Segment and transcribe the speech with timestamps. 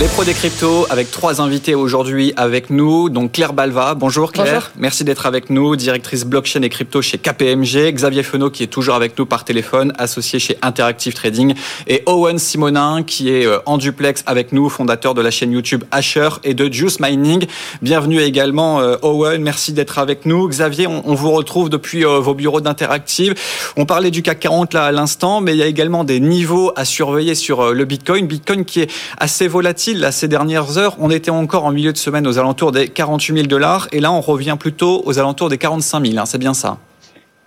[0.00, 3.10] Les pros des cryptos avec trois invités aujourd'hui avec nous.
[3.10, 4.72] Donc Claire Balva, bonjour Claire.
[4.76, 7.92] Merci d'être avec nous, directrice blockchain et crypto chez KPMG.
[7.92, 11.54] Xavier Fenot qui est toujours avec nous par téléphone, associé chez Interactive Trading.
[11.86, 15.84] Et Owen Simonin qui est euh, en duplex avec nous, fondateur de la chaîne YouTube
[15.90, 17.44] Asher et de Juice Mining.
[17.82, 20.48] Bienvenue également euh, Owen, merci d'être avec nous.
[20.48, 23.34] Xavier, on, vous retrouve depuis euh, vos bureaux d'Interactive.
[23.76, 26.72] On parlait du CAC 40 là à l'instant, mais il y a également des niveaux
[26.76, 28.26] à surveiller sur le Bitcoin.
[28.26, 30.96] Bitcoin qui est assez volatile ces dernières heures.
[31.00, 34.12] On était encore en milieu de semaine aux alentours des 48 000 dollars et là
[34.12, 36.18] on revient plutôt aux alentours des 45 000.
[36.18, 36.78] Hein, c'est bien ça?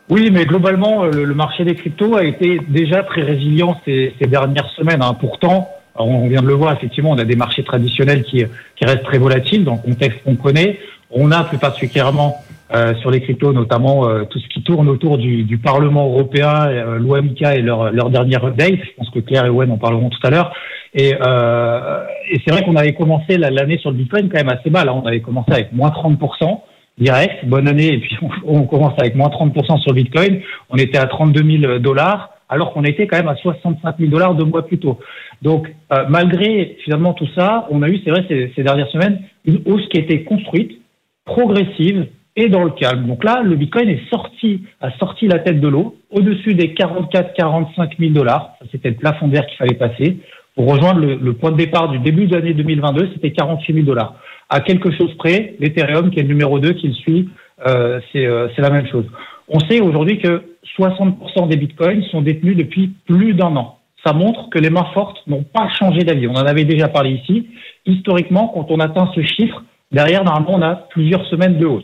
[0.10, 5.02] Oui, mais globalement, le, marché des cryptos a été déjà très résilient ces, dernières semaines.
[5.02, 5.16] Hein.
[5.20, 8.46] Pourtant, on vient de le voir, effectivement, on a des marchés traditionnels qui,
[8.82, 10.80] restent très volatiles dans le contexte qu'on connaît.
[11.10, 12.44] On a plus particulièrement
[12.74, 17.00] euh, sur les cryptos, notamment euh, tout ce qui tourne autour du, Parlement européen, euh,
[17.00, 18.80] l'OMICA et leur, leur dernière update.
[18.84, 20.54] Je pense que Claire et Owen en parleront tout à l'heure.
[20.98, 24.70] Et, euh, et c'est vrai qu'on avait commencé l'année sur le Bitcoin quand même assez
[24.70, 24.88] mal.
[24.88, 25.02] Hein.
[25.04, 26.62] On avait commencé avec moins 30%
[26.98, 30.42] direct, bonne année, et puis on, commence avec moins 30% sur le Bitcoin.
[30.70, 34.36] On était à 32 000 dollars, alors qu'on était quand même à 65 000 dollars
[34.36, 34.98] deux mois plus tôt.
[35.42, 39.20] Donc, euh, malgré finalement tout ça, on a eu, c'est vrai, ces, ces dernières semaines,
[39.44, 40.80] une hausse qui a été construite,
[41.26, 43.08] progressive, et dans le calme.
[43.08, 47.98] Donc là, le Bitcoin est sorti, a sorti la tête de l'eau, au-dessus des 44-45
[47.98, 48.56] 000 dollars.
[48.72, 50.18] C'était le plafond d'air qu'il fallait passer
[50.56, 54.16] pour rejoindre le, point de départ du début de l'année 2022, c'était 48 000 dollars.
[54.50, 57.30] À quelque chose près, l'Ethereum, qui est le numéro 2 qui le suit,
[57.68, 59.06] euh, euh, c'est la même chose.
[59.50, 60.44] On sait aujourd'hui que
[60.80, 63.80] 60% des bitcoins sont détenus depuis plus d'un an.
[64.06, 66.28] Ça montre que les mains fortes n'ont pas changé d'avis.
[66.28, 67.48] On en avait déjà parlé ici.
[67.86, 71.84] Historiquement, quand on atteint ce chiffre, derrière, normalement, on a plusieurs semaines de hausse.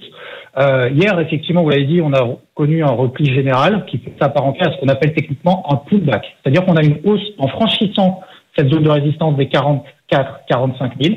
[0.58, 4.62] Euh, hier, effectivement, vous l'avez dit, on a connu un repli général qui peut s'apparenter
[4.62, 6.26] à ce qu'on appelle techniquement un pullback.
[6.42, 8.22] C'est-à-dire qu'on a une hausse en franchissant
[8.56, 11.16] cette zone de résistance des 44-45 000.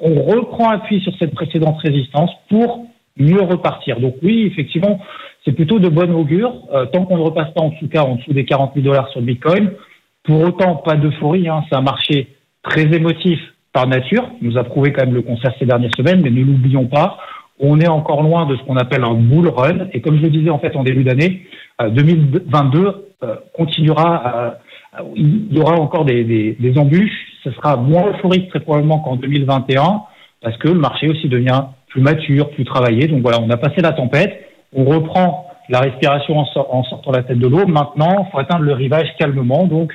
[0.00, 4.00] On reprend appui sur cette précédente résistance pour mieux repartir.
[4.00, 5.00] Donc oui, effectivement,
[5.44, 8.16] c'est plutôt de bonne augure, euh, tant qu'on ne repasse pas en tout cas en
[8.16, 9.72] dessous des 40 000 dollars sur Bitcoin.
[10.24, 12.28] Pour autant, pas d'euphorie, hein, c'est un marché
[12.62, 13.38] très émotif
[13.72, 16.86] par nature, nous a prouvé quand même le concert ces dernières semaines, mais ne l'oublions
[16.86, 17.18] pas,
[17.58, 19.88] on est encore loin de ce qu'on appelle un bull run.
[19.92, 21.46] Et comme je le disais en fait en début d'année,
[21.80, 22.92] 2022 euh,
[23.22, 24.58] euh, continuera à
[25.16, 27.26] il y aura encore des, des, des, embûches.
[27.44, 30.02] Ce sera moins euphorique très probablement qu'en 2021
[30.42, 33.06] parce que le marché aussi devient plus mature, plus travaillé.
[33.06, 34.32] Donc voilà, on a passé la tempête.
[34.74, 37.66] On reprend la respiration en, sortant la tête de l'eau.
[37.66, 39.66] Maintenant, faut atteindre le rivage calmement.
[39.66, 39.92] Donc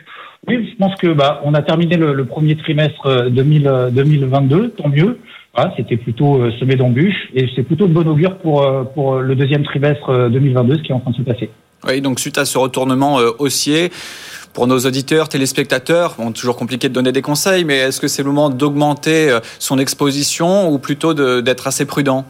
[0.47, 4.67] oui, je pense que bah, on a terminé le, premier trimestre 2000, euh, 2022, euh,
[4.69, 5.19] tant mieux.
[5.53, 9.35] Voilà, C'était plutôt euh, semé d'embûches et c'est plutôt de bon augure pour, pour le
[9.35, 11.49] deuxième trimestre 2022, ce qui est en train de se passer.
[11.87, 13.89] Oui, donc suite à ce retournement haussier,
[14.57, 18.23] pour nos auditeurs, téléspectateurs, bon, toujours compliqué de donner des conseils, mais est-ce que c'est
[18.23, 22.25] le moment d'augmenter euh, son exposition ou plutôt d'être assez prudent?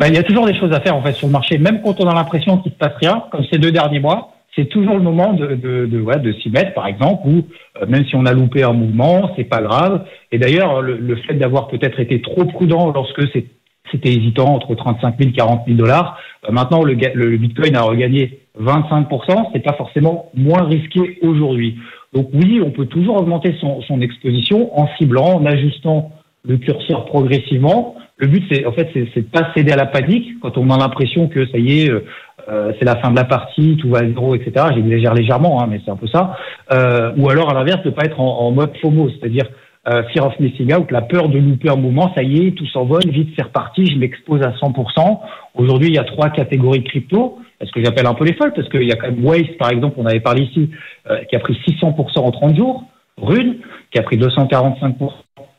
[0.00, 1.80] Ben, Il y a toujours des choses à faire en fait sur le marché, même
[1.80, 4.32] quand on a l'impression qu'il ne se passe rien, comme ces deux derniers mois.
[4.56, 7.44] C'est toujours le moment de, de, ouais, de s'y mettre, par exemple, ou
[7.80, 10.06] euh, même si on a loupé un mouvement, c'est pas grave.
[10.32, 13.22] Et d'ailleurs, le, le, fait d'avoir peut-être été trop prudent lorsque
[13.92, 16.18] c'était hésitant entre 35 000 et 40 000 dollars,
[16.48, 21.76] euh, maintenant le, le Bitcoin a regagné 25%, c'est pas forcément moins risqué aujourd'hui.
[22.12, 26.10] Donc oui, on peut toujours augmenter son, son, exposition en ciblant, en ajustant
[26.44, 27.94] le curseur progressivement.
[28.16, 31.28] Le but, c'est en fait, c'est pas céder à la panique quand on a l'impression
[31.28, 32.04] que ça y est, euh,
[32.48, 34.66] euh, c'est la fin de la partie, tout va à zéro, etc.
[34.74, 36.36] J'exagère légèrement, hein, mais c'est un peu ça.
[36.72, 39.44] Euh, ou alors à l'inverse, de pas être en, en mode FOMO, c'est-à-dire
[39.88, 42.66] euh, fear of missing out, la peur de louper un mouvement, ça y est, tout
[42.66, 45.20] s'envole, vite c'est reparti, je m'expose à 100%.
[45.54, 48.52] Aujourd'hui, il y a trois catégories de crypto ce que j'appelle un peu les folles,
[48.54, 50.70] parce qu'il y a quand même Waze, par exemple, on avait parlé ici,
[51.10, 52.84] euh, qui a pris 600% en 30 jours,
[53.16, 53.56] Rune,
[53.90, 55.10] qui a pris 245%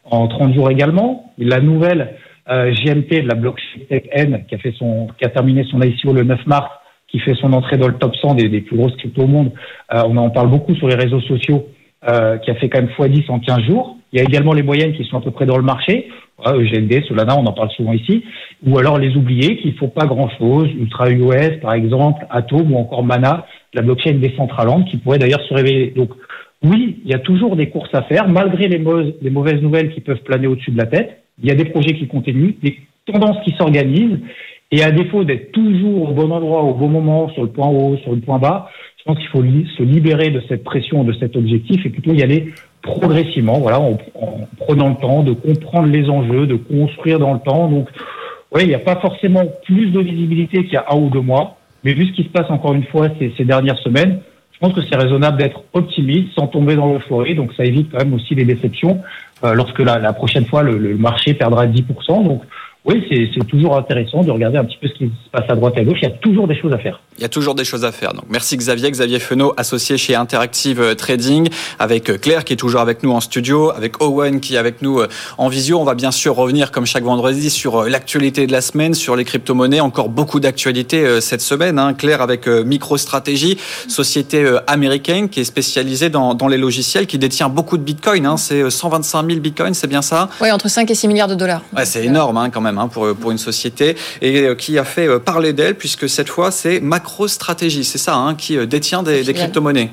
[0.05, 2.15] en 30 jours également, la nouvelle
[2.49, 6.13] euh, GMT de la blockchain N, qui a, fait son, qui a terminé son ICO
[6.13, 6.69] le 9 mars,
[7.07, 9.51] qui fait son entrée dans le top 100 des, des plus grosses cryptos au monde,
[9.93, 11.67] euh, on en parle beaucoup sur les réseaux sociaux,
[12.07, 13.97] euh, qui a fait quand même x10 en 15 jours.
[14.13, 16.09] Il y a également les moyennes qui sont à peu près dans le marché.
[16.45, 18.23] EGND, Solana, on en parle souvent ici.
[18.65, 20.69] Ou alors les oublier qui ne font pas grand-chose.
[20.77, 25.53] Ultra US, par exemple, Atom ou encore Mana, la blockchain Decentraland, qui pourrait d'ailleurs se
[25.53, 25.93] révéler.
[25.95, 26.11] Donc
[26.63, 30.21] oui, il y a toujours des courses à faire, malgré les mauvaises nouvelles qui peuvent
[30.23, 31.23] planer au-dessus de la tête.
[31.41, 34.19] Il y a des projets qui continuent, des tendances qui s'organisent.
[34.71, 37.97] Et à défaut d'être toujours au bon endroit, au bon moment, sur le point haut,
[38.03, 41.35] sur le point bas, je pense qu'il faut se libérer de cette pression, de cet
[41.35, 43.97] objectif et plutôt y aller progressivement, voilà, en,
[44.57, 47.67] prenant le temps de comprendre les enjeux, de construire dans le temps.
[47.67, 47.89] Donc,
[48.51, 51.21] oui, il n'y a pas forcément plus de visibilité qu'il y a un ou deux
[51.21, 51.57] mois.
[51.83, 54.19] Mais vu ce qui se passe encore une fois ces, dernières semaines,
[54.51, 57.35] je pense que c'est raisonnable d'être optimiste sans tomber dans l'euphorie.
[57.35, 59.01] Donc ça évite quand même aussi les déceptions
[59.43, 62.23] euh, lorsque la, la, prochaine fois le, le marché perdra 10%.
[62.23, 62.43] Donc
[62.85, 65.73] oui, c'est toujours intéressant de regarder un petit peu ce qui se passe à droite
[65.75, 65.97] et à gauche.
[66.01, 67.01] Il y a toujours des choses à faire.
[67.17, 68.13] Il y a toujours des choses à faire.
[68.13, 68.89] Donc, merci Xavier.
[68.89, 73.11] Xavier Fenot, associé chez Interactive euh, Trading, avec euh, Claire qui est toujours avec nous
[73.11, 75.77] en studio, avec Owen qui est avec nous euh, en visio.
[75.77, 79.25] On va bien sûr revenir, comme chaque vendredi, sur l'actualité de la semaine, sur les
[79.25, 79.81] crypto-monnaies.
[79.81, 81.79] Encore beaucoup d'actualités cette semaine.
[81.79, 81.93] Hein.
[81.93, 83.57] Claire avec MicroStrategy,
[83.89, 88.25] société américaine qui est spécialisée dans, dans les logiciels, qui détient beaucoup de bitcoins.
[88.25, 88.37] Hein.
[88.37, 90.29] C'est 125 000 bitcoins, c'est bien ça?
[90.41, 91.61] Oui, entre 5 et 6 milliards de dollars.
[91.75, 92.68] Ouais, c'est énorme hein, quand même.
[92.77, 96.29] Hein, pour, pour une société et euh, qui a fait euh, parler d'elle puisque cette
[96.29, 99.91] fois c'est MacroStrategy, c'est ça, hein, qui euh, détient des, des crypto-monnaies.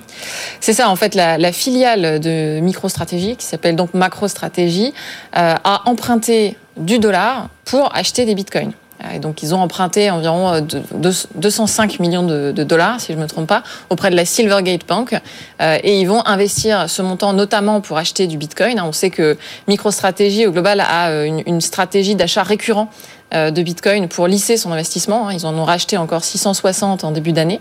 [0.60, 4.92] C'est ça, en fait, la, la filiale de MicroStrategy, qui s'appelle donc MacroStrategy,
[5.36, 8.72] euh, a emprunté du dollar pour acheter des bitcoins.
[9.14, 13.46] Et donc, ils ont emprunté environ 205 millions de, dollars, si je ne me trompe
[13.46, 15.14] pas, auprès de la Silvergate Bank.
[15.60, 18.80] Euh, et ils vont investir ce montant notamment pour acheter du Bitcoin.
[18.80, 19.36] On sait que
[19.68, 25.28] MicroStrategy, au global, a une, stratégie d'achat récurrent euh, de Bitcoin pour lisser son investissement.
[25.28, 25.32] Hein.
[25.34, 27.60] Ils en ont racheté encore 660 en début d'année.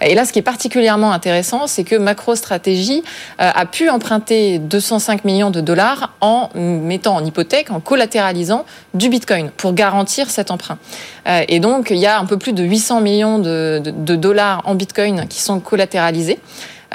[0.00, 3.02] Et là, ce qui est particulièrement intéressant, c'est que MacroStrategy
[3.40, 8.64] euh, a pu emprunter 205 millions de dollars en mettant en hypothèque, en collatéralisant
[8.94, 10.78] du Bitcoin pour garantir cet emprunt.
[11.26, 13.80] Euh, et donc, il y a un peu plus de 800 millions de
[14.16, 16.38] dollars en Bitcoin qui sont collatéralisés.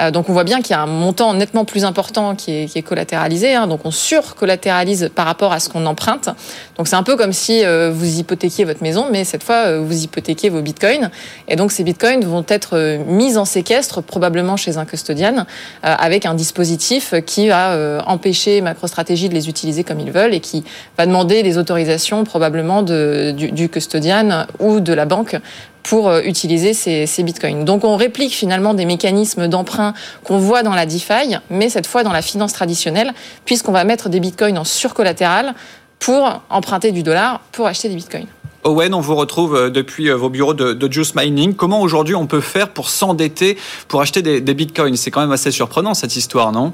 [0.00, 2.82] Euh, donc on voit bien qu'il y a un montant nettement plus important qui est,
[2.82, 3.54] collatéralisé.
[3.54, 6.28] Hein, donc on surcollatéralise par rapport à ce qu'on emprunte.
[6.76, 9.80] Donc c'est un peu comme si euh, vous hypothéquiez votre maison, mais cette fois euh,
[9.80, 11.10] vous hypothéquiez vos bitcoins.
[11.48, 15.46] Et donc ces bitcoins vont être mis en séquestre probablement chez un custodian
[15.82, 20.64] avec un dispositif qui va empêcher MacroStrategy de les utiliser comme ils veulent et qui
[20.96, 25.36] va demander des autorisations probablement du, du custodian ou de la banque
[25.82, 27.64] pour euh, utiliser ces, ces, bitcoins.
[27.64, 29.94] Donc on réplique finalement des mécanismes d'emprunt
[30.24, 33.12] qu'on voit dans la DeFi, mais cette fois dans la finance traditionnelle,
[33.44, 35.54] puisqu'on va mettre des bitcoins en surcollatéral
[35.98, 38.26] pour emprunter du dollar pour acheter des bitcoins.
[38.64, 41.54] Owen, on vous retrouve euh, depuis euh, vos bureaux de, de Juice Mining.
[41.54, 43.58] Comment aujourd'hui on peut faire pour s'endetter
[43.88, 44.96] pour acheter des, des bitcoins?
[44.96, 46.72] C'est quand même assez surprenant cette histoire, non?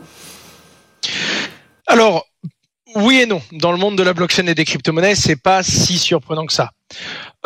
[1.86, 2.26] Alors,
[2.94, 3.40] oui et non.
[3.52, 6.70] Dans le monde de la blockchain et des crypto-monnaies, c'est pas si surprenant que ça.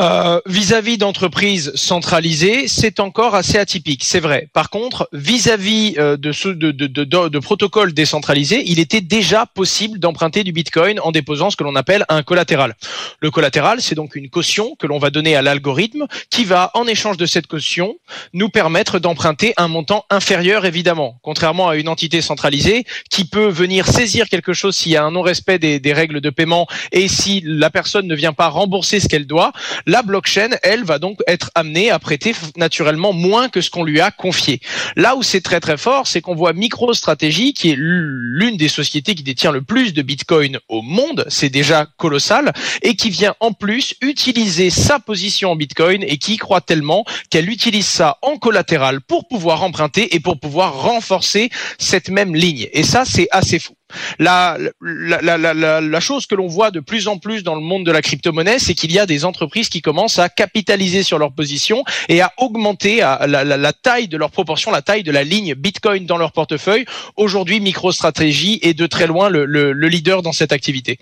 [0.03, 4.49] Euh, vis-à-vis d'entreprises centralisées, c'est encore assez atypique, c'est vrai.
[4.53, 9.47] Par contre, vis-à-vis euh, de, ce, de, de, de, de, protocoles décentralisés, il était déjà
[9.47, 12.75] possible d'emprunter du Bitcoin en déposant ce que l'on appelle un collatéral.
[13.21, 16.89] Le collatéral, c'est donc une caution que l'on va donner à l'algorithme qui va, en
[16.89, 17.95] échange de cette caution,
[18.33, 23.87] nous permettre d'emprunter un montant inférieur, évidemment, contrairement à une entité centralisée qui peut venir
[23.87, 27.41] saisir quelque chose s'il y a un non-respect des, des règles de paiement et si
[27.45, 29.53] la personne ne vient pas rembourser ce qu'elle doit
[29.93, 34.01] la blockchain, elle, va donc être amenée à prêter naturellement moins que ce qu'on lui
[34.01, 34.61] a confié.
[34.97, 39.15] Là où c'est très très fort, c'est qu'on voit MicroStrategy, qui est l'une des sociétés
[39.15, 43.53] qui détient le plus de Bitcoin au monde, c'est déjà colossal, et qui vient en
[43.53, 49.03] plus utiliser sa position en Bitcoin et qui croit tellement qu'elle utilise ça en collatéral
[49.03, 52.67] pour pouvoir emprunter et pour pouvoir renforcer cette même ligne.
[52.73, 53.75] Et ça, c'est assez fou.
[54.19, 54.57] La,
[56.01, 58.75] chose que l'on voit de plus en plus dans le monde de la crypto-monnaie, c'est
[58.75, 62.99] qu'il y a des entreprises qui commencent à capitaliser sur leur position et à augmenter
[62.99, 66.85] la, taille de leur proportion, la taille de la ligne Bitcoin dans leur portefeuille.
[67.17, 70.99] Aujourd'hui, MicroStrategy est de très loin le leader dans cette activité.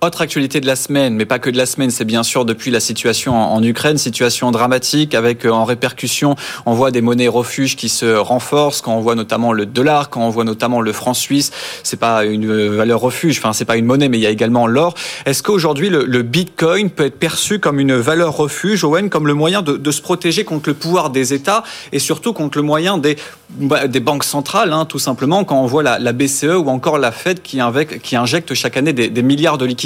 [0.00, 2.70] Autre actualité de la semaine, mais pas que de la semaine, c'est bien sûr depuis
[2.70, 6.36] la situation en Ukraine, situation dramatique avec euh, en répercussion,
[6.66, 10.20] on voit des monnaies refuges qui se renforcent, quand on voit notamment le dollar, quand
[10.20, 13.86] on voit notamment le franc suisse, c'est pas une valeur refuge, enfin c'est pas une
[13.86, 14.94] monnaie, mais il y a également l'or.
[15.24, 19.62] Est-ce qu'aujourd'hui le, Bitcoin peut être perçu comme une valeur refuge, Owen, comme le moyen
[19.62, 23.16] de, se protéger contre le pouvoir des États et surtout contre le moyen des,
[23.48, 27.40] bah, banques centrales, hein, tout simplement, quand on voit la, BCE ou encore la Fed
[27.40, 29.83] qui injecte chaque année des, des milliards de liquidités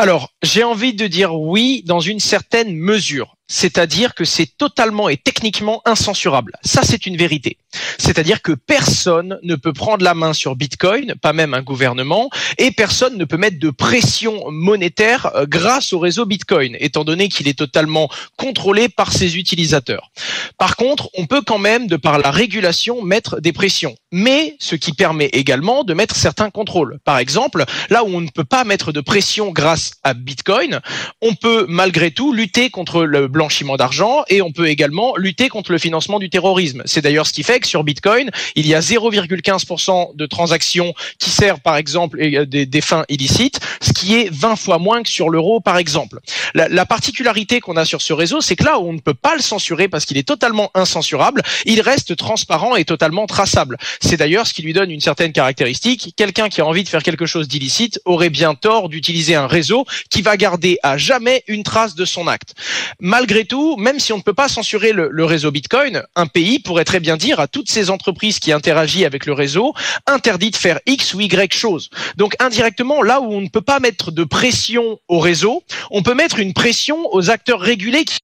[0.00, 3.34] alors, j'ai envie de dire oui dans une certaine mesure.
[3.48, 6.52] C'est-à-dire que c'est totalement et techniquement incensurable.
[6.62, 7.56] Ça, c'est une vérité.
[7.98, 12.70] C'est-à-dire que personne ne peut prendre la main sur Bitcoin, pas même un gouvernement, et
[12.70, 17.48] personne ne peut mettre de pression monétaire euh, grâce au réseau Bitcoin, étant donné qu'il
[17.48, 20.12] est totalement contrôlé par ses utilisateurs.
[20.58, 23.96] Par contre, on peut quand même, de par la régulation, mettre des pressions.
[24.12, 26.98] Mais ce qui permet également de mettre certains contrôles.
[27.04, 30.80] Par exemple, là où on ne peut pas mettre de pression grâce à Bitcoin,
[31.20, 35.72] on peut malgré tout lutter contre le blanchiment d'argent et on peut également lutter contre
[35.72, 36.82] le financement du terrorisme.
[36.86, 41.30] C'est d'ailleurs ce qui fait que sur Bitcoin, il y a 0,15% de transactions qui
[41.30, 45.28] servent par exemple des, des, fins illicites, ce qui est 20 fois moins que sur
[45.28, 46.20] l'euro par exemple.
[46.54, 49.34] La particularité qu'on a sur ce réseau, c'est que là où on ne peut pas
[49.34, 53.76] le censurer parce qu'il est totalement incensurable, il reste transparent et totalement traçable.
[54.00, 56.12] C'est d'ailleurs ce qui lui donne une certaine caractéristique.
[56.16, 59.84] Quelqu'un qui a envie de faire quelque chose d'illicite aurait bien tort d'utiliser un réseau
[60.10, 62.54] qui va garder à jamais une trace de son acte.
[63.00, 66.84] Malgré tout, même si on ne peut pas censurer le, réseau Bitcoin, un pays pourrait
[66.84, 69.74] très bien dire à toutes ces entreprises qui interagissent avec le réseau,
[70.06, 71.90] interdit de faire X ou Y chose.
[72.16, 76.14] Donc indirectement, là où on ne peut pas mettre de pression au réseau, on peut
[76.14, 78.18] mettre une pression aux acteurs régulés qui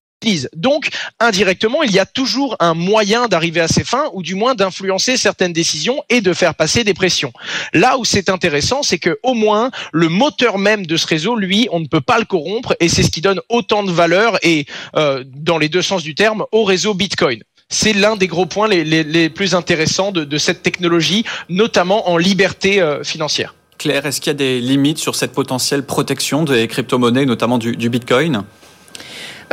[0.55, 0.89] donc,
[1.21, 5.17] indirectement, il y a toujours un moyen d'arriver à ses fins, ou du moins d'influencer
[5.17, 7.33] certaines décisions et de faire passer des pressions.
[7.73, 11.69] Là où c'est intéressant, c'est que au moins le moteur même de ce réseau, lui,
[11.73, 14.67] on ne peut pas le corrompre, et c'est ce qui donne autant de valeur et,
[14.97, 18.69] euh, dans les deux sens du terme, au réseau Bitcoin c'est l'un des gros points
[18.69, 23.55] les, plus intéressants de, cette technologie, notamment en liberté euh, financière.
[23.79, 27.89] Claire, est-ce qu'il y a des limites sur cette potentielle protection des crypto-monnaies, notamment du
[27.89, 28.45] Bitcoin?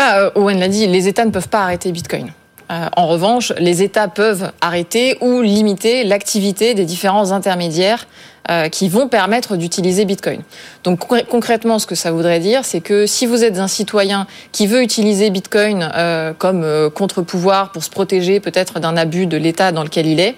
[0.01, 2.31] Euh, Owen l'a dit, les États ne peuvent pas arrêter Bitcoin.
[2.71, 8.07] Euh, en revanche, les États peuvent arrêter ou limiter l'activité des différents intermédiaires
[8.49, 10.41] euh, qui vont permettre d'utiliser Bitcoin.
[10.83, 14.67] Donc concrètement, ce que ça voudrait dire, c'est que si vous êtes un citoyen qui
[14.67, 15.89] veut utiliser Bitcoin
[16.37, 20.35] comme contre-pouvoir pour se protéger peut-être d'un abus de l'État dans lequel il est,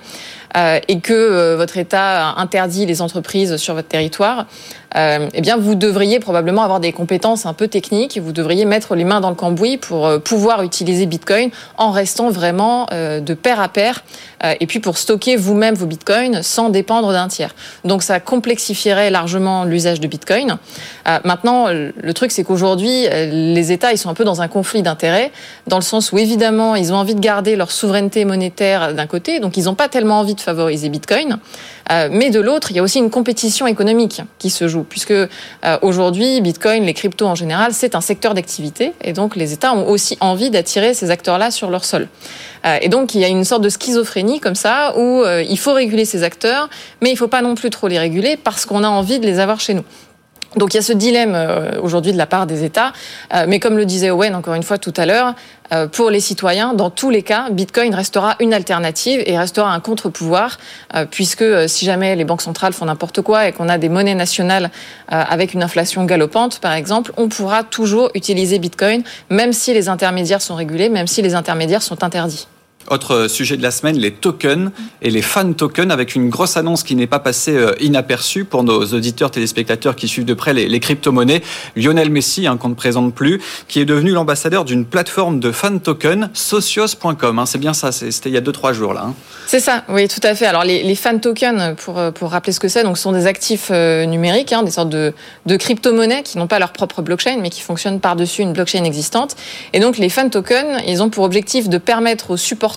[0.87, 4.45] et que votre État interdit les entreprises sur votre territoire,
[4.95, 8.19] euh, eh bien, vous devriez probablement avoir des compétences un peu techniques.
[8.19, 12.29] Vous devriez mettre les mains dans le cambouis pour euh, pouvoir utiliser Bitcoin en restant
[12.29, 14.03] vraiment euh, de pair à pair.
[14.59, 17.55] et puis pour stocker vous-même vos Bitcoins sans dépendre d'un tiers.
[18.01, 20.57] Ça complexifierait largement l'usage de Bitcoin.
[21.23, 25.31] maintenant, le truc, c'est qu'aujourd'hui, les États, ils sont un peu dans un conflit d'intérêts,
[25.67, 29.39] dans le sens où évidemment, ils ont envie de garder leur souveraineté monétaire d'un côté,
[29.39, 31.37] donc ils n'ont pas tellement envie de favoriser Bitcoin.
[31.89, 35.27] mais de l'autre, il y a aussi une compétition économique qui se joue puisque euh,
[35.81, 39.87] aujourd'hui, Bitcoin, les cryptos en général, c'est un secteur d'activité, et donc les États ont
[39.87, 42.07] aussi envie d'attirer ces acteurs-là sur leur sol.
[42.65, 45.59] Euh, et donc il y a une sorte de schizophrénie comme ça, où euh, il
[45.59, 46.69] faut réguler ces acteurs,
[47.01, 49.25] mais il ne faut pas non plus trop les réguler parce qu'on a envie de
[49.25, 49.83] les avoir chez nous.
[50.55, 52.93] Donc il y a ce dilemme euh, aujourd'hui de la part des États,
[53.47, 55.33] mais comme le disait Owen encore une fois tout à l'heure,
[55.91, 60.59] pour les citoyens, dans tous les cas, Bitcoin restera une alternative et restera un contre-pouvoir,
[61.09, 64.69] puisque si jamais les banques centrales font n'importe quoi et qu'on a des monnaies nationales
[65.07, 69.01] avec une inflation galopante, par exemple, on pourra toujours utiliser Bitcoin,
[69.31, 72.45] même si les intermédiaires sont régulés, même si les intermédiaires sont interdits.
[72.89, 74.71] Autre sujet de la semaine, les tokens
[75.01, 78.63] et les fan tokens, avec une grosse annonce qui n'est pas passée euh, inaperçue pour
[78.63, 81.41] nos auditeurs, téléspectateurs qui suivent de près les, crypto-monnaies.
[81.77, 85.79] Lionel Messi, hein, qu'on ne présente plus, qui est devenu l'ambassadeur d'une plateforme de fan
[85.79, 87.39] tokens, socios.com.
[87.39, 89.05] Hein, c'est bien ça, c'était il y a 2-3 jours là.
[89.07, 89.13] Hein.
[89.47, 90.45] C'est ça, oui, tout à fait.
[90.45, 93.69] Alors les, les fan tokens, pour, euh, rappeler ce que c'est, donc sont des actifs
[93.71, 95.13] euh, numériques, des sortes de,
[95.45, 99.35] de crypto-monnaies qui n'ont pas leur propre blockchain, mais qui fonctionnent par-dessus une blockchain existante.
[99.71, 102.72] Et donc les fan tokens, ils ont pour objectif de permettre aux supporters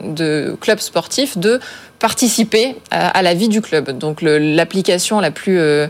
[0.00, 1.60] de clubs sportifs de
[1.98, 3.96] participer à la vie du club.
[3.96, 5.86] Donc l'application la plus euh,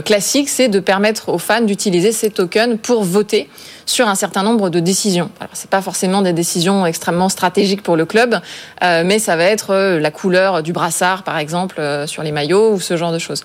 [0.00, 3.48] classique, c'est de permettre aux fans d'utiliser ces tokens pour voter
[3.86, 5.30] sur un certain nombre de décisions.
[5.40, 8.40] Alors c'est pas forcément des décisions extrêmement stratégiques pour le club,
[8.82, 12.80] euh, mais ça va être la couleur du brassard par exemple sur les maillots ou
[12.80, 13.44] ce genre de choses.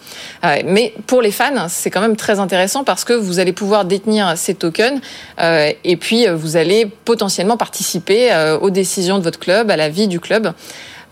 [0.66, 4.38] mais pour les fans, c'est quand même très intéressant parce que vous allez pouvoir détenir
[4.38, 5.02] ces tokens
[5.42, 10.20] et puis vous allez potentiellement participer aux décisions de votre club, à la vie du
[10.20, 10.54] club.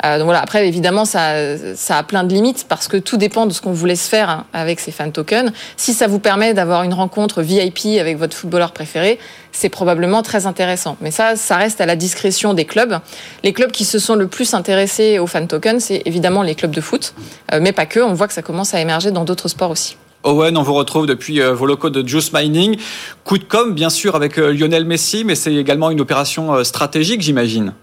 [0.05, 0.41] Euh, donc voilà.
[0.41, 1.33] Après, évidemment, ça,
[1.75, 4.29] ça a plein de limites parce que tout dépend de ce qu'on vous laisse faire
[4.29, 5.51] hein, avec ces fan tokens.
[5.75, 9.19] Si ça vous permet d'avoir une rencontre VIP avec votre footballeur préféré,
[9.51, 10.97] c'est probablement très intéressant.
[11.01, 12.99] Mais ça, ça reste à la discrétion des clubs.
[13.43, 16.71] Les clubs qui se sont le plus intéressés aux fan tokens, c'est évidemment les clubs
[16.71, 17.13] de foot,
[17.51, 17.99] euh, mais pas que.
[17.99, 19.97] On voit que ça commence à émerger dans d'autres sports aussi.
[20.23, 22.77] Owen, on vous retrouve depuis euh, vos locaux de Juice Mining.
[23.23, 27.73] Coup de com, bien sûr, avec Lionel Messi, mais c'est également une opération stratégique, j'imagine.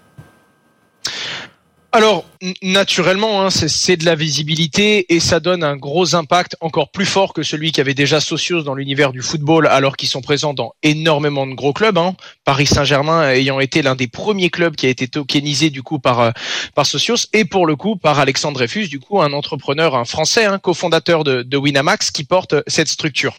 [1.96, 2.24] Alors,
[2.60, 7.32] naturellement, hein, c'est de la visibilité et ça donne un gros impact encore plus fort
[7.32, 10.74] que celui qui avait déjà Socios dans l'univers du football, alors qu'ils sont présents dans
[10.82, 11.96] énormément de gros clubs.
[11.96, 12.16] Hein.
[12.44, 16.18] Paris Saint-Germain ayant été l'un des premiers clubs qui a été tokenisé du coup par
[16.18, 16.30] euh,
[16.74, 20.46] par Socios et pour le coup par Alexandre Dreyfus, du coup un entrepreneur, un français,
[20.46, 23.38] un cofondateur de Winamax qui porte cette structure.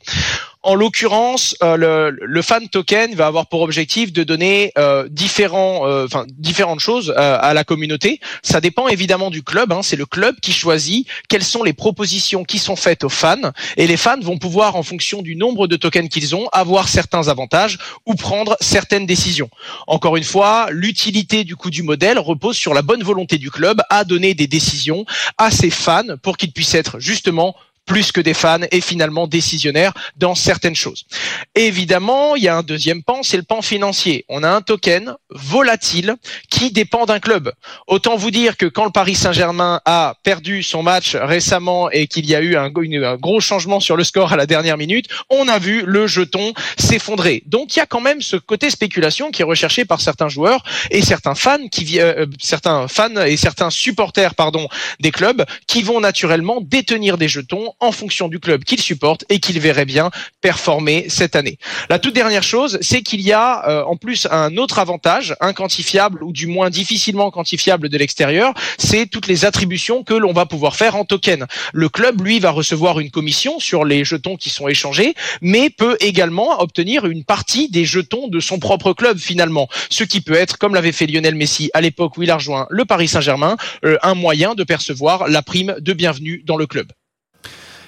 [0.66, 6.80] En l'occurrence, euh, le, fan token va avoir pour objectif de donner euh, euh, différentes
[6.80, 8.20] choses à la communauté.
[8.42, 9.72] Ça dépend évidemment du club.
[9.72, 9.82] Hein.
[9.84, 13.86] C'est le club qui choisit quelles sont les propositions qui sont faites aux fans, et
[13.86, 17.78] les fans vont pouvoir, en fonction du nombre de tokens qu'ils ont, avoir certains avantages
[18.08, 19.50] ou prendre certaines décisions.
[19.86, 23.84] Encore une fois, l'utilité du coup du modèle repose sur la bonne volonté du club
[23.92, 25.06] à donner des décisions
[25.38, 29.94] à ses fans pour qu'ils puissent être justement plus que des fans et finalement décisionnaires
[30.18, 31.06] dans certaines choses.
[31.54, 34.25] évidemment, il y a un deuxième pan, c'est le pan financier.
[34.30, 36.15] On a un token volatile
[36.50, 37.54] qui dépend d'un club.
[37.88, 42.25] Autant vous dire que quand le Paris Saint-Germain a perdu son match récemment et qu'il
[42.25, 45.60] y a eu un, gros changement sur le score à la dernière minute, on a
[45.60, 47.44] vu le jeton s'effondrer.
[47.46, 50.63] Donc il y a quand même ce côté spéculation qui est recherché par certains joueurs
[50.92, 54.68] et certains fans qui euh, certains fans et certains supporters pardon
[55.00, 59.39] des clubs qui vont naturellement détenir des jetons en fonction du club qu'il supporte et
[59.39, 61.58] qu'il verrait bien performer cette année.
[61.89, 66.24] La toute dernière chose, c'est qu'il y a euh, en plus un autre avantage inquantifiable
[66.24, 70.75] ou du moins difficilement quantifiable de l'extérieur, c'est toutes les attributions que l'on va pouvoir
[70.75, 71.46] faire en token.
[71.74, 75.98] Le club, lui, va recevoir une commission sur les jetons qui sont échangés, mais peut
[76.00, 80.58] également obtenir une partie des jetons de son propre club finalement, ce qui peut être,
[80.58, 83.98] comme l'avait fait Lionel Messi à l'époque où il a rejoint le Paris Saint-Germain, euh,
[84.01, 86.91] un moyen de percevoir la prime de bienvenue dans le club.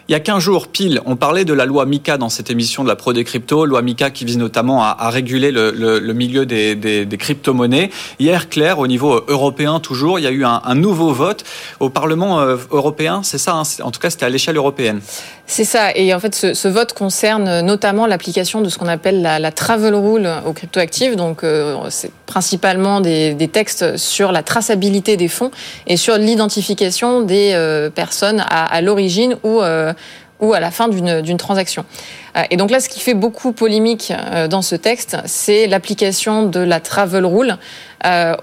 [0.09, 2.81] Il y a 15 jours pile, on parlait de la loi MICA dans cette émission
[2.81, 7.17] de la Pro des cryptos, loi MICA qui vise notamment à, réguler le, milieu des,
[7.19, 7.89] crypto-monnaies.
[8.17, 11.43] Hier, Claire, au niveau européen toujours, il y a eu un, nouveau vote
[11.81, 15.01] au Parlement euh, européen, c'est ça, hein, en tout cas c'était à l'échelle européenne.
[15.49, 15.91] C'est ça.
[15.95, 20.29] Et en fait, ce, vote concerne notamment l'application de ce qu'on appelle la, travel rule
[20.45, 21.15] aux cryptoactifs.
[21.15, 25.51] Donc, euh, c'est principalement des, textes sur la traçabilité des fonds
[25.87, 29.93] et sur l'identification des euh, personnes à, l'origine ou euh,
[30.39, 31.85] ou à la fin d'une transaction.
[32.51, 34.13] Et donc là, ce qui fait beaucoup polémique
[34.49, 37.57] dans ce texte, c'est l'application de la travel rule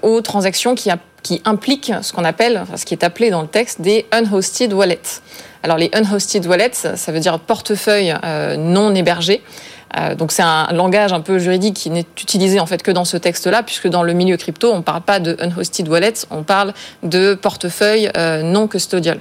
[0.01, 0.91] aux transactions qui,
[1.45, 5.21] impliquent ce qu'on appelle, enfin, ce qui est appelé dans le texte, des unhosted wallets.
[5.65, 9.41] Alors les unhosted wallets, ça veut dire portefeuille euh, non hébergé.
[9.97, 13.03] Euh, donc c'est un langage un peu juridique qui n'est utilisé en fait que dans
[13.03, 16.43] ce texte-là, puisque dans le milieu crypto, on ne parle pas de unhosted wallets, on
[16.43, 19.17] parle de portefeuille euh, non custodial.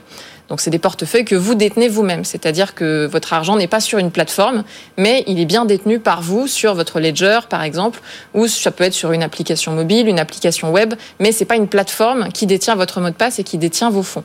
[0.49, 3.99] Donc c'est des portefeuilles que vous détenez vous-même, c'est-à-dire que votre argent n'est pas sur
[3.99, 4.65] une plateforme,
[4.99, 8.01] mais il est bien détenu par vous sur votre ledger par exemple,
[8.35, 11.69] ou ça peut être sur une application mobile, une application web, mais c'est pas une
[11.69, 14.25] plateforme qui détient votre mot de passe et qui détient vos fonds.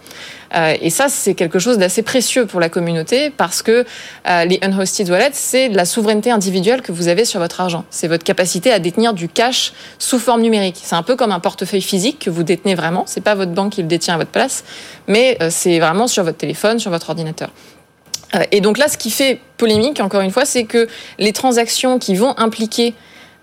[0.55, 3.85] Euh, et ça c'est quelque chose d'assez précieux pour la communauté parce que
[4.27, 7.85] euh, les unhosted wallets c'est la souveraineté individuelle que vous avez sur votre argent.
[7.91, 10.81] C'est votre capacité à détenir du cash sous forme numérique.
[10.83, 13.03] C'est un peu comme un portefeuille physique que vous détenez vraiment.
[13.05, 14.63] C'est pas votre banque qui le détient à votre place,
[15.07, 17.49] mais euh, c'est vraiment sur votre téléphone, sur votre ordinateur.
[18.35, 21.99] Euh, et donc là, ce qui fait polémique, encore une fois, c'est que les transactions
[21.99, 22.93] qui vont impliquer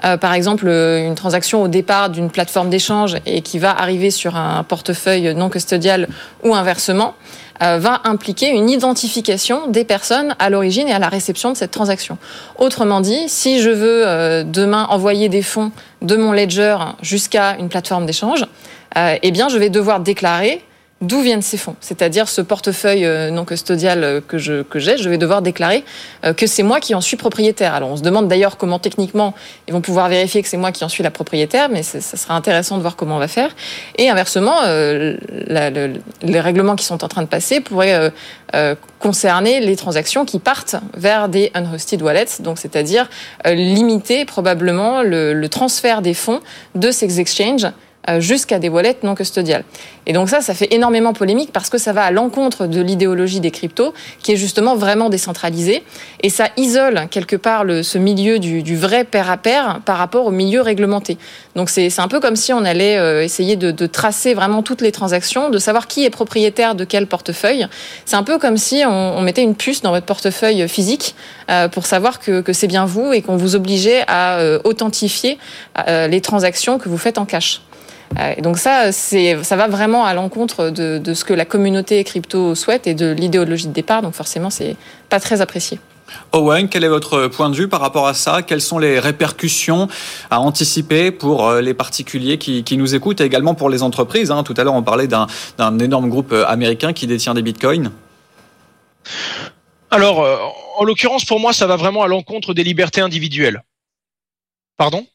[0.05, 4.37] euh, par exemple, une transaction au départ d'une plateforme d'échange et qui va arriver sur
[4.37, 6.07] un portefeuille non custodial
[6.43, 7.15] ou inversement,
[7.63, 11.71] euh, va impliquer une identification des personnes à l'origine et à la réception de cette
[11.71, 12.19] transaction.
[12.59, 18.05] Autrement dit, si je veux demain envoyer des fonds de mon ledger jusqu'à une plateforme
[18.05, 18.45] d'échange,
[18.97, 20.63] eh bien, je vais devoir déclarer
[21.03, 21.77] d'où viennent ces fonds.
[21.81, 25.85] C'est-à-dire ce portefeuille euh, non custodial euh, que je que j'ai, je vais devoir déclarer
[26.25, 27.75] euh, que c'est moi qui en suis propriétaire.
[27.75, 29.35] Alors on se demande d'ailleurs comment techniquement
[29.69, 32.35] ils vont pouvoir vérifier que c'est moi qui en suis la propriétaire, mais ça sera
[32.35, 33.55] intéressant de voir comment on va faire.
[33.97, 38.13] Et inversement, les règlements qui sont en train de passer pourraient
[38.99, 43.09] concerner les transactions qui partent vers des unhosted wallets, donc c'est-à-dire
[43.45, 46.41] limiter probablement le, le transfert des fonds
[46.75, 47.71] de ces exchanges euh,
[48.19, 49.65] jusqu'à des wallets non custodiales.
[50.07, 53.41] Et donc ça, ça fait énormément polémique parce que ça va à l'encontre de l'idéologie
[53.41, 53.93] des cryptos,
[54.23, 55.83] qui est justement vraiment décentralisée,
[56.23, 59.99] et ça isole quelque part le, ce milieu du, du, vrai pair à pair par
[59.99, 61.19] rapport au milieu réglementé.
[61.57, 64.81] Donc c'est un peu comme si on allait euh, essayer de, de, tracer vraiment toutes
[64.81, 67.67] les transactions, de savoir qui est propriétaire de quel portefeuille.
[68.05, 71.15] C'est un peu comme si on, on, mettait une puce dans votre portefeuille physique
[71.51, 75.39] euh, pour savoir que, que c'est bien vous et qu'on vous obligeait à euh, authentifier
[75.89, 77.61] euh, les transactions que vous faites en cash.
[78.19, 82.87] Euh, donc ça, ça va vraiment à l'encontre de, ce que la communauté crypto souhaite
[82.87, 84.03] et de l'idéologie de départ.
[84.03, 84.77] Donc forcément, c'est
[85.09, 85.81] pas très apprécié.
[86.33, 88.43] Owen, quel est votre point de vue par rapport à ça?
[88.43, 89.89] Quelles sont les répercussions
[90.31, 94.45] à anticiper pour euh, les particuliers qui, nous écoutent et également pour les entreprises hein?
[94.45, 97.91] Tout à l'heure, on parlait d'un énorme groupe euh, américain qui détient des bitcoins.
[99.91, 100.27] Alors,
[100.77, 103.63] en l'occurrence, pour moi, ça va vraiment à l'encontre des libertés individuelles.
[104.77, 105.07] Pardon?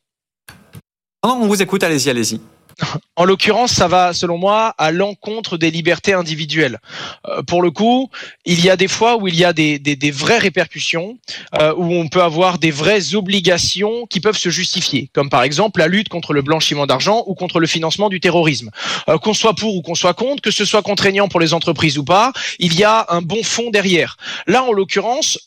[1.24, 2.40] Non, on vous écoute, allez-y, allez-y.
[3.18, 6.80] En l'occurrence, ça va, selon moi, à l'encontre des libertés individuelles.
[7.28, 8.10] Euh, pour le coup,
[8.46, 11.20] il y a des fois où il y a des, des, des vraies répercussions,
[11.60, 15.80] euh, où on peut avoir des vraies obligations qui peuvent se justifier, comme par exemple
[15.80, 18.72] la lutte contre le blanchiment d'argent ou contre le financement du terrorisme.
[19.10, 21.98] Euh, qu'on soit pour ou qu'on soit contre, que ce soit contraignant pour les entreprises
[21.98, 24.18] ou pas, il y a un bon fond derrière.
[24.48, 25.38] Là, en l'occurrence,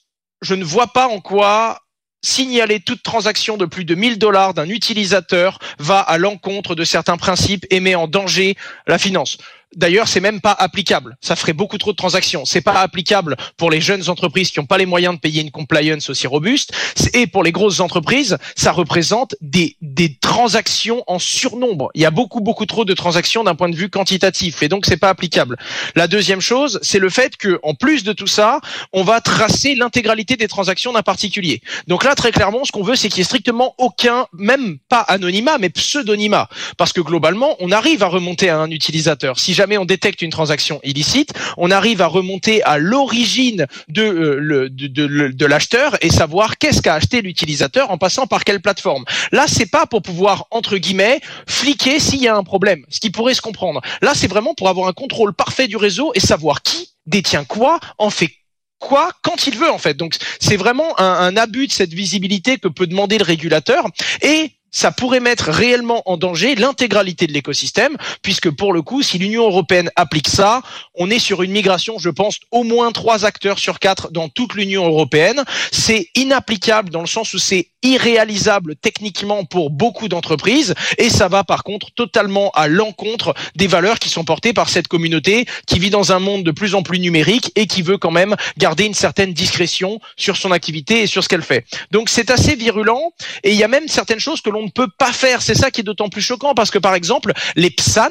[0.42, 1.80] je ne vois pas en quoi
[2.24, 7.16] signaler toute transaction de plus de 1000 dollars d'un utilisateur va à l'encontre de certains
[7.16, 8.56] principes et met en danger
[8.86, 9.38] la finance.
[9.76, 11.16] D'ailleurs, c'est même pas applicable.
[11.20, 12.44] Ça ferait beaucoup trop de transactions.
[12.44, 15.50] C'est pas applicable pour les jeunes entreprises qui n'ont pas les moyens de payer une
[15.50, 16.72] compliance aussi robuste.
[17.12, 21.90] Et pour les grosses entreprises, ça représente des, des transactions en surnombre.
[21.94, 24.62] Il y a beaucoup, beaucoup trop de transactions d'un point de vue quantitatif.
[24.62, 25.56] Et donc, c'est pas applicable.
[25.94, 28.60] La deuxième chose, c'est le fait que, en plus de tout ça,
[28.92, 31.62] on va tracer l'intégralité des transactions d'un particulier.
[31.86, 35.00] Donc là, très clairement, ce qu'on veut, c'est qu'il y ait strictement aucun, même pas
[35.00, 36.48] anonymat, mais pseudonymat.
[36.76, 39.38] Parce que globalement, on arrive à remonter à un utilisateur.
[39.38, 44.68] Si jamais on détecte une transaction illicite, on arrive à remonter à l'origine de, euh,
[44.68, 49.06] de l'acheteur et savoir qu'est-ce qu'a acheté l'utilisateur en passant par quelle plateforme.
[49.32, 53.08] Là, c'est pas pour pouvoir entre guillemets fliquer s'il y a un problème, ce qui
[53.08, 53.80] pourrait se comprendre.
[54.02, 57.80] Là, c'est vraiment pour avoir un contrôle parfait du réseau et savoir qui détient quoi,
[57.96, 58.32] en fait
[58.80, 59.96] quoi quand il veut en fait.
[59.96, 63.86] Donc c'est vraiment un, un, abus de cette visibilité que peut demander le régulateur
[64.20, 69.16] et ça pourrait mettre réellement en danger l'intégralité de l'écosystème, puisque pour le coup, si
[69.16, 70.60] l'Union européenne applique ça,
[70.94, 74.54] on est sur une migration, je pense, au moins trois acteurs sur quatre dans toute
[74.54, 75.44] l'Union européenne.
[75.70, 81.44] C'est inapplicable dans le sens où c'est irréalisable techniquement pour beaucoup d'entreprises et ça va
[81.44, 85.90] par contre totalement à l'encontre des valeurs qui sont portées par cette communauté qui vit
[85.90, 88.94] dans un monde de plus en plus numérique et qui veut quand même garder une
[88.94, 91.66] certaine discrétion sur son activité et sur ce qu'elle fait.
[91.90, 94.88] Donc c'est assez virulent et il y a même certaines choses que l'on ne peut
[94.98, 95.42] pas faire.
[95.42, 98.10] C'est ça qui est d'autant plus choquant parce que par exemple les PSAN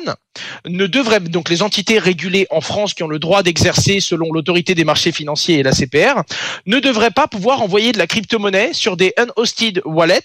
[0.68, 4.76] ne devraient donc les entités régulées en France qui ont le droit d'exercer selon l'autorité
[4.76, 6.22] des marchés financiers et la CPR
[6.66, 10.24] ne devraient pas pouvoir envoyer de la crypto-monnaie sur des unhosted wallet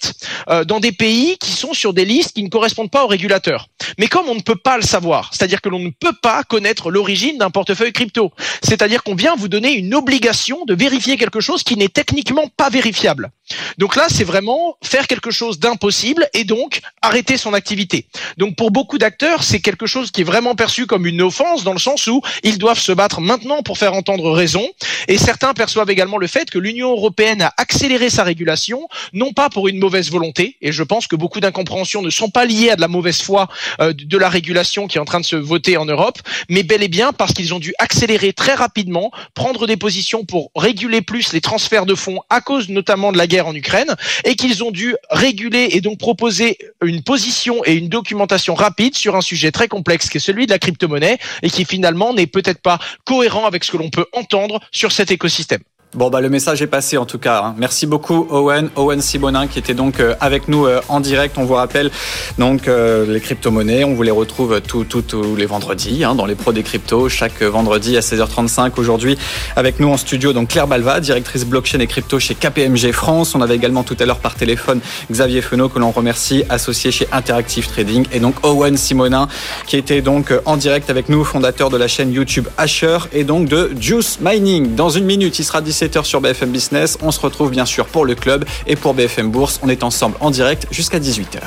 [0.49, 3.69] euh, dans des pays qui sont sur des listes qui ne correspondent pas aux régulateurs.
[3.99, 6.91] Mais comme on ne peut pas le savoir, c'est-à-dire que l'on ne peut pas connaître
[6.91, 11.63] l'origine d'un portefeuille crypto, c'est-à-dire qu'on vient vous donner une obligation de vérifier quelque chose
[11.63, 13.31] qui n'est techniquement pas vérifiable.
[13.79, 18.07] Donc là, c'est vraiment faire quelque chose d'impossible et donc arrêter son activité.
[18.37, 21.73] Donc pour beaucoup d'acteurs, c'est quelque chose qui est vraiment perçu comme une offense dans
[21.73, 24.67] le sens où ils doivent se battre maintenant pour faire entendre raison.
[25.09, 29.49] Et certains perçoivent également le fait que l'Union européenne a accéléré sa régulation, non pas
[29.49, 32.77] pour une mauvaise volonté, et je pense que beaucoup d'incompréhensions ne sont pas liées à
[32.77, 33.49] de la mauvaise foi
[33.81, 36.83] euh, de la régulation qui est en train de se voter en Europe, mais bel
[36.83, 41.33] et bien parce qu'ils ont dû accélérer très rapidement, prendre des positions pour réguler plus
[41.33, 44.71] les transferts de fonds à cause notamment de la guerre en Ukraine et qu'ils ont
[44.71, 49.69] dû réguler et donc proposer une position et une documentation rapide sur un sujet très
[49.69, 53.65] complexe qui est celui de la crypto-monnaie et qui finalement n'est peut-être pas cohérent avec
[53.65, 55.61] ce que l'on peut entendre sur cet écosystème.
[55.95, 57.43] Bon, bah, le message est passé en tout cas.
[57.43, 57.55] Hein.
[57.57, 58.69] Merci beaucoup, Owen.
[58.77, 61.39] Owen Simonin qui était donc euh, avec nous euh, en direct.
[61.39, 61.91] On vous rappelle
[62.37, 63.85] donc euh, les crypto-monnaies.
[63.85, 64.95] On vous les retrouve tous
[65.35, 68.73] les vendredis hein, dans les pros des cryptos, chaque vendredi à 16h35.
[68.77, 69.17] Aujourd'hui,
[69.57, 73.35] avec nous en studio, donc Claire Balva, directrice blockchain et crypto chez KPMG France.
[73.35, 77.09] On avait également tout à l'heure par téléphone Xavier Fenot, que l'on remercie, associé chez
[77.13, 78.05] Interactive Trading.
[78.13, 79.27] Et donc Owen Simonin
[79.67, 83.49] qui était donc en direct avec nous, fondateur de la chaîne YouTube Asher et donc
[83.49, 84.75] de Juice Mining.
[84.75, 86.99] Dans une minute, il sera 17h sur BFM Business.
[87.03, 89.61] On se retrouve bien sûr pour le club et pour BFM Bourse.
[89.63, 91.41] On est ensemble en direct jusqu'à 18h.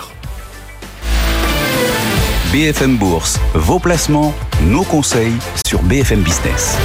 [2.54, 6.78] BFM Bourse, vos placements, nos conseils sur BFM Business.